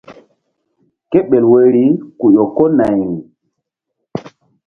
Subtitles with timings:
[1.11, 1.85] Kéɓel woyri
[2.19, 3.07] ku ƴo ko nayri.